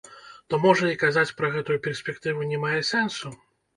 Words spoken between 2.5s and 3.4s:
не мае сэнсу?